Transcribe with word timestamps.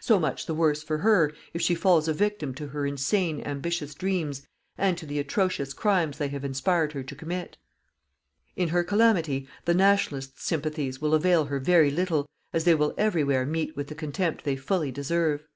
So 0.00 0.20
much 0.20 0.44
the 0.44 0.52
worse 0.52 0.82
for 0.82 0.98
her, 0.98 1.32
if 1.54 1.62
she 1.62 1.74
falls 1.74 2.06
a 2.06 2.12
victim 2.12 2.52
to 2.56 2.66
her 2.66 2.84
insane 2.84 3.40
ambitious 3.40 3.94
dreams 3.94 4.46
and 4.76 4.98
to 4.98 5.06
the 5.06 5.18
atrocious 5.18 5.72
crimes 5.72 6.18
they 6.18 6.28
have 6.28 6.44
inspired 6.44 6.92
her 6.92 7.02
to 7.02 7.14
commit. 7.16 7.56
In 8.54 8.68
her 8.68 8.84
calamity, 8.84 9.48
the 9.64 9.72
Nationalists' 9.72 10.44
sympathies 10.44 11.00
will 11.00 11.14
avail 11.14 11.46
her 11.46 11.58
very 11.58 11.90
little, 11.90 12.28
as 12.52 12.64
they 12.64 12.74
will 12.74 12.92
everywhere 12.98 13.46
meet 13.46 13.74
with 13.74 13.86
the 13.86 13.94
contempt 13.94 14.44
they 14.44 14.56
fully 14.56 14.92
deserve. 14.92 15.48